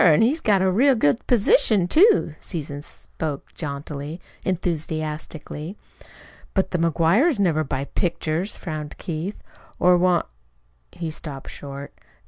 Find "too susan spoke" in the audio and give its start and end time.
1.87-3.53